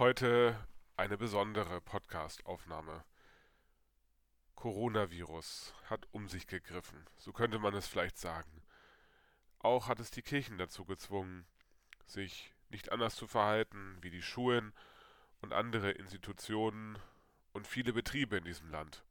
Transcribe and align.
Heute 0.00 0.56
eine 0.96 1.18
besondere 1.18 1.82
Podcast-Aufnahme. 1.82 3.04
Coronavirus 4.54 5.74
hat 5.90 6.08
um 6.10 6.26
sich 6.26 6.46
gegriffen, 6.46 7.04
so 7.18 7.34
könnte 7.34 7.58
man 7.58 7.74
es 7.74 7.86
vielleicht 7.86 8.16
sagen. 8.16 8.62
Auch 9.58 9.88
hat 9.88 10.00
es 10.00 10.10
die 10.10 10.22
Kirchen 10.22 10.56
dazu 10.56 10.86
gezwungen, 10.86 11.44
sich 12.06 12.54
nicht 12.70 12.92
anders 12.92 13.14
zu 13.14 13.26
verhalten 13.26 13.98
wie 14.00 14.08
die 14.08 14.22
Schulen 14.22 14.72
und 15.42 15.52
andere 15.52 15.90
Institutionen 15.90 16.98
und 17.52 17.66
viele 17.66 17.92
Betriebe 17.92 18.38
in 18.38 18.44
diesem 18.44 18.70
Land. 18.70 19.04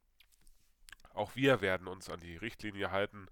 Auch 1.14 1.36
wir 1.36 1.60
werden 1.60 1.86
uns 1.86 2.10
an 2.10 2.18
die 2.18 2.36
Richtlinie 2.36 2.90
halten 2.90 3.28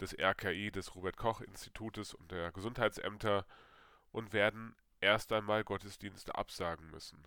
des 0.00 0.18
RKI, 0.18 0.70
des 0.70 0.94
Robert 0.94 1.18
Koch 1.18 1.42
Institutes 1.42 2.14
und 2.14 2.32
der 2.32 2.52
Gesundheitsämter 2.52 3.44
und 4.12 4.32
werden 4.32 4.74
erst 5.00 5.32
einmal 5.32 5.64
Gottesdienste 5.64 6.34
absagen 6.34 6.90
müssen. 6.90 7.26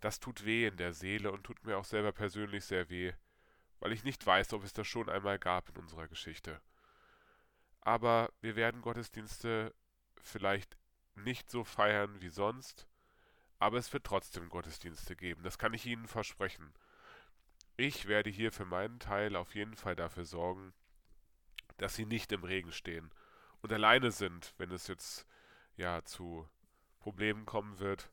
Das 0.00 0.20
tut 0.20 0.44
weh 0.44 0.66
in 0.66 0.76
der 0.76 0.92
Seele 0.92 1.32
und 1.32 1.44
tut 1.44 1.64
mir 1.64 1.78
auch 1.78 1.84
selber 1.84 2.12
persönlich 2.12 2.64
sehr 2.64 2.88
weh, 2.90 3.12
weil 3.80 3.92
ich 3.92 4.04
nicht 4.04 4.24
weiß, 4.26 4.52
ob 4.52 4.64
es 4.64 4.72
das 4.72 4.86
schon 4.86 5.08
einmal 5.08 5.38
gab 5.38 5.68
in 5.68 5.76
unserer 5.76 6.08
Geschichte. 6.08 6.60
Aber 7.80 8.32
wir 8.40 8.56
werden 8.56 8.82
Gottesdienste 8.82 9.74
vielleicht 10.20 10.76
nicht 11.14 11.50
so 11.50 11.64
feiern 11.64 12.20
wie 12.20 12.28
sonst, 12.28 12.86
aber 13.58 13.78
es 13.78 13.92
wird 13.92 14.04
trotzdem 14.04 14.48
Gottesdienste 14.48 15.16
geben, 15.16 15.42
das 15.42 15.58
kann 15.58 15.72
ich 15.72 15.86
Ihnen 15.86 16.08
versprechen. 16.08 16.74
Ich 17.76 18.06
werde 18.06 18.30
hier 18.30 18.52
für 18.52 18.64
meinen 18.64 18.98
Teil 18.98 19.36
auf 19.36 19.54
jeden 19.54 19.76
Fall 19.76 19.96
dafür 19.96 20.24
sorgen, 20.24 20.74
dass 21.78 21.94
Sie 21.94 22.06
nicht 22.06 22.32
im 22.32 22.44
Regen 22.44 22.72
stehen 22.72 23.10
und 23.62 23.72
alleine 23.72 24.10
sind, 24.10 24.54
wenn 24.58 24.70
es 24.70 24.86
jetzt 24.88 25.26
ja 25.76 26.02
zu 26.04 26.48
Problemen 27.06 27.46
kommen 27.46 27.78
wird, 27.78 28.10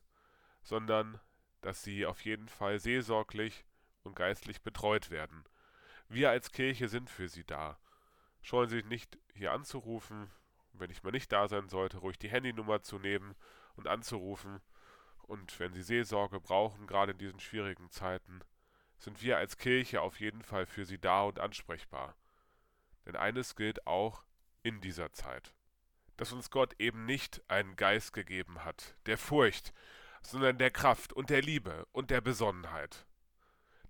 sondern 0.62 1.18
dass 1.62 1.82
sie 1.82 2.06
auf 2.06 2.24
jeden 2.24 2.48
Fall 2.48 2.78
seelsorglich 2.78 3.64
und 4.04 4.14
geistlich 4.14 4.62
betreut 4.62 5.10
werden. 5.10 5.42
Wir 6.08 6.30
als 6.30 6.52
Kirche 6.52 6.88
sind 6.88 7.10
für 7.10 7.28
sie 7.28 7.42
da. 7.42 7.76
Scheuen 8.40 8.68
Sie 8.68 8.76
sich 8.76 8.84
nicht, 8.84 9.18
hier 9.34 9.50
anzurufen, 9.50 10.30
wenn 10.74 10.90
ich 10.90 11.02
mal 11.02 11.10
nicht 11.10 11.32
da 11.32 11.48
sein 11.48 11.68
sollte, 11.68 11.98
ruhig 11.98 12.20
die 12.20 12.30
Handynummer 12.30 12.82
zu 12.82 13.00
nehmen 13.00 13.34
und 13.74 13.88
anzurufen. 13.88 14.60
Und 15.22 15.58
wenn 15.58 15.72
Sie 15.72 15.82
Seelsorge 15.82 16.38
brauchen, 16.38 16.86
gerade 16.86 17.10
in 17.12 17.18
diesen 17.18 17.40
schwierigen 17.40 17.90
Zeiten, 17.90 18.42
sind 18.96 19.22
wir 19.22 19.38
als 19.38 19.56
Kirche 19.56 20.02
auf 20.02 20.20
jeden 20.20 20.42
Fall 20.42 20.66
für 20.66 20.84
Sie 20.84 21.00
da 21.00 21.24
und 21.24 21.40
ansprechbar. 21.40 22.14
Denn 23.06 23.16
eines 23.16 23.56
gilt 23.56 23.88
auch 23.88 24.22
in 24.62 24.80
dieser 24.80 25.10
Zeit 25.10 25.52
dass 26.16 26.32
uns 26.32 26.50
Gott 26.50 26.74
eben 26.78 27.06
nicht 27.06 27.42
einen 27.48 27.76
Geist 27.76 28.12
gegeben 28.12 28.64
hat, 28.64 28.96
der 29.06 29.18
Furcht, 29.18 29.72
sondern 30.22 30.58
der 30.58 30.70
Kraft 30.70 31.12
und 31.12 31.30
der 31.30 31.42
Liebe 31.42 31.86
und 31.92 32.10
der 32.10 32.20
Besonnenheit. 32.20 33.06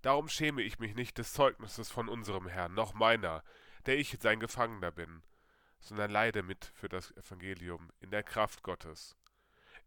Darum 0.02 0.28
schäme 0.28 0.62
ich 0.62 0.78
mich 0.78 0.94
nicht 0.94 1.18
des 1.18 1.32
Zeugnisses 1.32 1.90
von 1.90 2.08
unserem 2.08 2.46
Herrn, 2.46 2.74
noch 2.74 2.94
meiner, 2.94 3.42
der 3.86 3.98
ich 3.98 4.18
sein 4.20 4.40
Gefangener 4.40 4.90
bin, 4.90 5.22
sondern 5.80 6.10
leide 6.10 6.42
mit 6.42 6.72
für 6.74 6.88
das 6.88 7.10
Evangelium 7.12 7.90
in 8.00 8.10
der 8.10 8.22
Kraft 8.22 8.62
Gottes. 8.62 9.16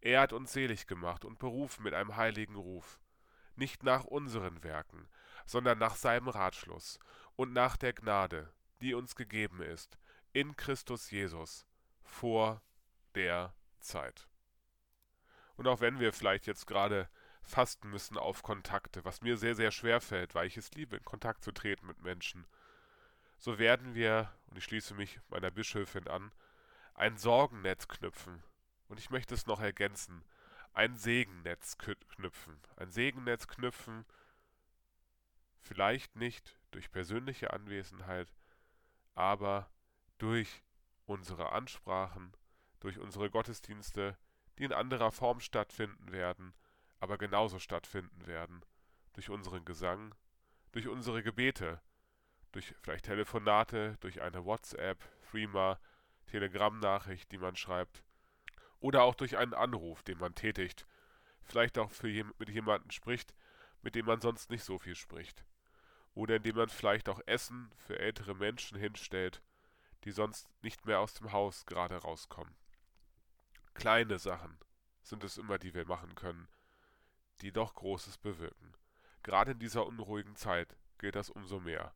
Er 0.01 0.21
hat 0.21 0.33
uns 0.33 0.53
selig 0.53 0.87
gemacht 0.87 1.25
und 1.25 1.39
berufen 1.39 1.83
mit 1.83 1.93
einem 1.93 2.15
heiligen 2.15 2.55
Ruf, 2.55 2.99
nicht 3.55 3.83
nach 3.83 4.05
unseren 4.05 4.63
Werken, 4.63 5.07
sondern 5.45 5.79
nach 5.79 5.95
seinem 5.95 6.27
Ratschluss 6.27 6.99
und 7.35 7.53
nach 7.53 7.77
der 7.77 7.93
Gnade, 7.93 8.53
die 8.81 8.93
uns 8.93 9.15
gegeben 9.15 9.61
ist, 9.61 9.97
in 10.33 10.55
Christus 10.55 11.09
Jesus, 11.09 11.65
vor 12.07 12.61
der 13.15 13.53
Zeit. 13.79 14.27
Und 15.55 15.67
auch 15.67 15.81
wenn 15.81 15.99
wir 15.99 16.13
vielleicht 16.13 16.47
jetzt 16.47 16.65
gerade 16.65 17.09
fasten 17.43 17.89
müssen 17.89 18.17
auf 18.17 18.43
Kontakte, 18.43 19.05
was 19.05 19.21
mir 19.21 19.37
sehr, 19.37 19.55
sehr 19.55 19.71
schwer 19.71 20.01
fällt, 20.01 20.35
weil 20.35 20.47
ich 20.47 20.57
es 20.57 20.71
liebe, 20.71 20.97
in 20.97 21.05
Kontakt 21.05 21.43
zu 21.43 21.51
treten 21.51 21.87
mit 21.87 22.01
Menschen, 22.01 22.45
so 23.37 23.59
werden 23.59 23.93
wir, 23.93 24.31
und 24.47 24.57
ich 24.57 24.63
schließe 24.63 24.93
mich 24.93 25.19
meiner 25.29 25.51
Bischöfin 25.51 26.07
an, 26.07 26.31
ein 26.95 27.17
Sorgennetz 27.17 27.87
knüpfen. 27.87 28.43
Und 28.87 28.99
ich 28.99 29.09
möchte 29.09 29.35
es 29.35 29.45
noch 29.45 29.59
ergänzen, 29.59 30.23
ein 30.73 30.95
Segennetz 30.95 31.77
knüpfen. 31.77 32.59
Ein 32.75 32.91
Segennetz 32.91 33.47
knüpfen, 33.47 34.05
vielleicht 35.59 36.15
nicht 36.15 36.57
durch 36.71 36.91
persönliche 36.91 37.53
Anwesenheit, 37.53 38.33
aber 39.13 39.69
durch 40.17 40.63
unsere 41.07 41.51
Ansprachen, 41.51 42.33
durch 42.79 42.99
unsere 42.99 43.29
Gottesdienste, 43.29 44.17
die 44.57 44.65
in 44.65 44.73
anderer 44.73 45.11
Form 45.11 45.39
stattfinden 45.39 46.11
werden, 46.11 46.53
aber 46.99 47.17
genauso 47.17 47.59
stattfinden 47.59 48.27
werden, 48.27 48.63
durch 49.13 49.29
unseren 49.29 49.65
Gesang, 49.65 50.13
durch 50.71 50.87
unsere 50.87 51.23
Gebete, 51.23 51.81
durch 52.51 52.75
vielleicht 52.81 53.05
Telefonate, 53.05 53.97
durch 53.99 54.21
eine 54.21 54.45
WhatsApp, 54.45 55.03
Threema, 55.29 55.79
Telegram-Nachricht, 56.27 57.31
die 57.31 57.37
man 57.37 57.55
schreibt, 57.55 58.03
oder 58.79 59.03
auch 59.03 59.15
durch 59.15 59.37
einen 59.37 59.53
Anruf, 59.53 60.03
den 60.03 60.17
man 60.19 60.35
tätigt, 60.35 60.85
vielleicht 61.43 61.77
auch 61.77 61.91
für 61.91 62.09
jem 62.09 62.33
mit 62.37 62.49
jemandem 62.49 62.91
spricht, 62.91 63.33
mit 63.81 63.95
dem 63.95 64.05
man 64.05 64.21
sonst 64.21 64.49
nicht 64.49 64.63
so 64.63 64.77
viel 64.77 64.95
spricht, 64.95 65.45
oder 66.13 66.35
indem 66.35 66.57
man 66.57 66.69
vielleicht 66.69 67.09
auch 67.09 67.21
Essen 67.25 67.71
für 67.77 67.97
ältere 67.99 68.35
Menschen 68.35 68.77
hinstellt, 68.77 69.41
die 70.03 70.11
sonst 70.11 70.49
nicht 70.61 70.85
mehr 70.85 70.99
aus 70.99 71.13
dem 71.13 71.31
Haus 71.31 71.65
gerade 71.65 71.97
rauskommen. 71.97 72.55
Kleine 73.73 74.19
Sachen 74.19 74.57
sind 75.01 75.23
es 75.23 75.37
immer, 75.37 75.57
die 75.57 75.73
wir 75.73 75.85
machen 75.85 76.15
können, 76.15 76.47
die 77.41 77.51
doch 77.51 77.75
Großes 77.75 78.17
bewirken. 78.17 78.73
Gerade 79.23 79.51
in 79.51 79.59
dieser 79.59 79.85
unruhigen 79.85 80.35
Zeit 80.35 80.75
gilt 80.97 81.15
das 81.15 81.29
umso 81.29 81.59
mehr. 81.59 81.93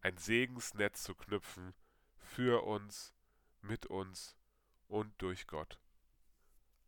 Ein 0.00 0.16
Segensnetz 0.18 1.02
zu 1.02 1.14
knüpfen 1.14 1.74
für 2.18 2.64
uns, 2.64 3.14
mit 3.62 3.86
uns 3.86 4.36
und 4.88 5.12
durch 5.20 5.46
Gott. 5.46 5.80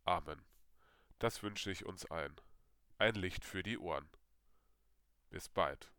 Amen. 0.04 0.44
Das 1.18 1.42
wünsche 1.42 1.70
ich 1.70 1.84
uns 1.84 2.06
allen. 2.06 2.40
Ein 2.98 3.14
Licht 3.14 3.44
für 3.44 3.62
die 3.62 3.78
Ohren. 3.78 4.08
Bis 5.30 5.48
bald. 5.48 5.90